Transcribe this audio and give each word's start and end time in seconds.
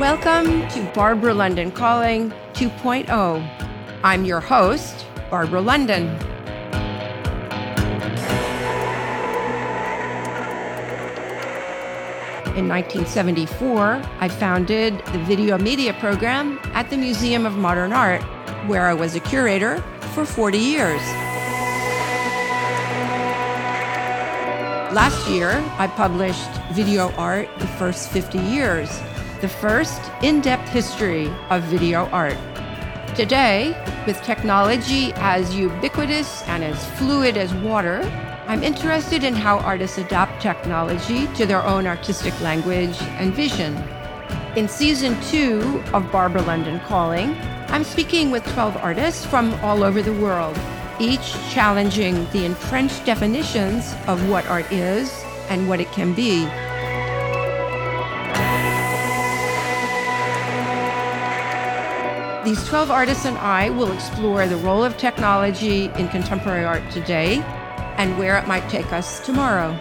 Welcome 0.00 0.68
to 0.68 0.92
Barbara 0.94 1.32
London 1.32 1.72
Calling 1.72 2.30
2.0. 2.52 3.08
I'm 4.04 4.26
your 4.26 4.40
host, 4.40 5.06
Barbara 5.30 5.62
London. 5.62 6.08
In 12.54 12.68
1974, 12.68 14.02
I 14.20 14.28
founded 14.28 14.98
the 15.06 15.18
video 15.20 15.56
media 15.56 15.94
program 15.94 16.60
at 16.74 16.90
the 16.90 16.98
Museum 16.98 17.46
of 17.46 17.56
Modern 17.56 17.94
Art, 17.94 18.20
where 18.68 18.88
I 18.88 18.92
was 18.92 19.14
a 19.14 19.20
curator 19.20 19.78
for 20.12 20.26
40 20.26 20.58
years. 20.58 21.00
Last 24.92 25.26
year, 25.30 25.52
I 25.78 25.86
published 25.86 26.50
Video 26.72 27.10
Art 27.12 27.48
the 27.58 27.66
First 27.66 28.10
50 28.10 28.38
Years, 28.40 28.90
the 29.46 29.52
first 29.52 30.02
in 30.24 30.40
depth 30.40 30.68
history 30.70 31.30
of 31.50 31.62
video 31.62 32.06
art. 32.06 32.36
Today, 33.14 33.80
with 34.04 34.20
technology 34.22 35.12
as 35.14 35.54
ubiquitous 35.54 36.42
and 36.48 36.64
as 36.64 36.84
fluid 36.98 37.36
as 37.36 37.54
water, 37.54 38.00
I'm 38.48 38.64
interested 38.64 39.22
in 39.22 39.34
how 39.34 39.58
artists 39.58 39.98
adapt 39.98 40.42
technology 40.42 41.28
to 41.34 41.46
their 41.46 41.62
own 41.62 41.86
artistic 41.86 42.34
language 42.40 42.96
and 43.20 43.32
vision. 43.32 43.76
In 44.56 44.66
season 44.68 45.16
two 45.30 45.80
of 45.92 46.10
Barbara 46.10 46.42
London 46.42 46.80
Calling, 46.80 47.36
I'm 47.68 47.84
speaking 47.84 48.32
with 48.32 48.44
12 48.52 48.76
artists 48.78 49.24
from 49.26 49.54
all 49.62 49.84
over 49.84 50.02
the 50.02 50.14
world, 50.14 50.58
each 50.98 51.34
challenging 51.54 52.26
the 52.32 52.44
entrenched 52.44 53.06
definitions 53.06 53.94
of 54.08 54.28
what 54.28 54.44
art 54.48 54.66
is 54.72 55.08
and 55.50 55.68
what 55.68 55.78
it 55.78 55.92
can 55.92 56.14
be. 56.14 56.48
These 62.46 62.64
12 62.68 62.92
artists 62.92 63.24
and 63.24 63.36
I 63.38 63.70
will 63.70 63.90
explore 63.90 64.46
the 64.46 64.56
role 64.58 64.84
of 64.84 64.96
technology 64.96 65.86
in 65.98 66.06
contemporary 66.06 66.64
art 66.64 66.88
today 66.92 67.40
and 67.96 68.16
where 68.16 68.38
it 68.38 68.46
might 68.46 68.68
take 68.68 68.92
us 68.92 69.18
tomorrow. 69.26 69.72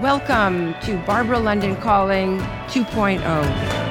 Welcome 0.00 0.76
to 0.82 0.96
Barbara 1.04 1.40
London 1.40 1.74
Calling 1.74 2.38
2.0. 2.68 3.83